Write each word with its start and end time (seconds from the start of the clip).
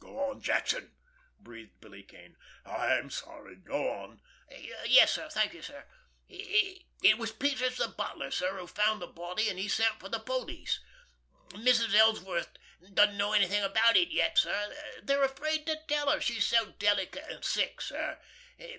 "Go 0.00 0.30
on, 0.30 0.40
Jackson!" 0.40 0.92
breathed 1.38 1.78
Billy 1.78 2.02
Kane. 2.02 2.38
"I'm 2.64 3.10
sorry! 3.10 3.56
Go 3.56 3.90
on!" 3.92 4.22
"Yes, 4.50 5.12
sir; 5.12 5.28
thank 5.28 5.52
you, 5.52 5.60
sir. 5.60 5.84
It 6.26 7.18
was 7.18 7.32
Peters, 7.32 7.76
the 7.76 7.88
butler, 7.88 8.30
sir, 8.30 8.56
who 8.56 8.66
found 8.66 9.02
the 9.02 9.06
body, 9.06 9.50
and 9.50 9.58
he 9.58 9.68
sent 9.68 10.00
for 10.00 10.08
the 10.08 10.18
police. 10.20 10.80
Mrs. 11.50 11.94
Ellsworth 11.94 12.56
doesn't 12.94 13.18
know 13.18 13.34
anything 13.34 13.62
about 13.62 13.98
it 13.98 14.08
yet, 14.08 14.38
sir. 14.38 14.74
They're 15.02 15.22
afraid 15.22 15.66
to 15.66 15.76
tell 15.86 16.10
her, 16.10 16.18
she's 16.18 16.46
so 16.46 16.70
delicate 16.78 17.24
and 17.30 17.44
sick, 17.44 17.82
sir. 17.82 18.18